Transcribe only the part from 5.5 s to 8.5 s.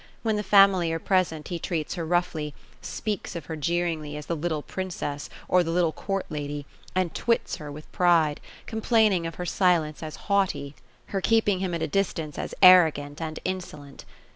the little court lady; and twits her with pride,—